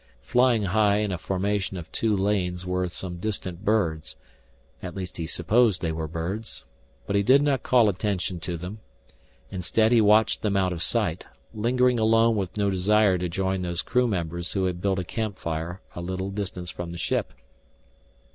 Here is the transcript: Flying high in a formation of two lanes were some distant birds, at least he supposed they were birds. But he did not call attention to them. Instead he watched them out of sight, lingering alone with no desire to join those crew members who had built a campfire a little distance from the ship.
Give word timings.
Flying 0.23 0.63
high 0.63 0.95
in 0.97 1.11
a 1.11 1.19
formation 1.19 1.77
of 1.77 1.91
two 1.91 2.17
lanes 2.17 2.65
were 2.65 2.87
some 2.89 3.17
distant 3.17 3.63
birds, 3.63 4.15
at 4.81 4.95
least 4.95 5.17
he 5.17 5.27
supposed 5.27 5.79
they 5.79 5.91
were 5.91 6.07
birds. 6.07 6.65
But 7.05 7.15
he 7.15 7.21
did 7.21 7.43
not 7.43 7.61
call 7.61 7.87
attention 7.87 8.39
to 8.39 8.57
them. 8.57 8.79
Instead 9.51 9.91
he 9.91 10.01
watched 10.01 10.41
them 10.41 10.57
out 10.57 10.73
of 10.73 10.81
sight, 10.81 11.27
lingering 11.53 11.99
alone 11.99 12.35
with 12.35 12.57
no 12.57 12.71
desire 12.71 13.19
to 13.19 13.29
join 13.29 13.61
those 13.61 13.83
crew 13.83 14.07
members 14.07 14.53
who 14.53 14.65
had 14.65 14.81
built 14.81 14.97
a 14.97 15.03
campfire 15.03 15.81
a 15.95 16.01
little 16.01 16.31
distance 16.31 16.71
from 16.71 16.91
the 16.91 16.97
ship. 16.97 17.31